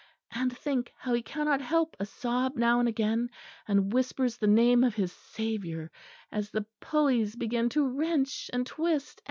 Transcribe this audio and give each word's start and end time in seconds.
And 0.31 0.57
think 0.57 0.95
how 0.97 1.13
he 1.13 1.21
cannot 1.21 1.61
help 1.61 1.95
a 1.99 2.07
sob 2.07 2.55
now 2.55 2.79
and 2.79 2.89
again; 2.89 3.29
and 3.67 3.93
whispers 3.93 4.35
the 4.37 4.47
name 4.47 4.83
of 4.83 4.95
his 4.95 5.11
Saviour, 5.11 5.91
as 6.31 6.49
the 6.49 6.65
pulleys 6.79 7.35
begin 7.35 7.69
to 7.69 7.87
wrench 7.87 8.49
and 8.51 8.65
twist. 8.65 9.19